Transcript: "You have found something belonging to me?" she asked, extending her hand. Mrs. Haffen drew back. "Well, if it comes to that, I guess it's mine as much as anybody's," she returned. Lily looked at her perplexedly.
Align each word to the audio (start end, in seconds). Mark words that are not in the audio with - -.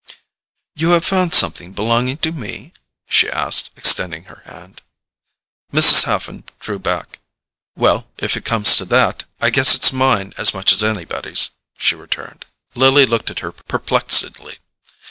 "You 0.73 0.89
have 0.97 1.05
found 1.05 1.31
something 1.31 1.73
belonging 1.73 2.17
to 2.25 2.31
me?" 2.31 2.73
she 3.07 3.29
asked, 3.29 3.69
extending 3.77 4.23
her 4.23 4.41
hand. 4.45 4.81
Mrs. 5.71 6.05
Haffen 6.05 6.43
drew 6.59 6.79
back. 6.79 7.19
"Well, 7.75 8.09
if 8.17 8.35
it 8.35 8.43
comes 8.43 8.77
to 8.77 8.85
that, 8.85 9.25
I 9.39 9.51
guess 9.51 9.75
it's 9.75 9.93
mine 9.93 10.33
as 10.37 10.55
much 10.55 10.71
as 10.73 10.83
anybody's," 10.83 11.51
she 11.77 11.93
returned. 11.93 12.45
Lily 12.73 13.05
looked 13.05 13.29
at 13.29 13.41
her 13.41 13.51
perplexedly. 13.51 14.57